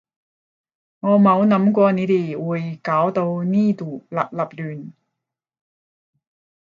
[1.01, 4.91] 我冇諗過你哋會搞到呢度笠笠亂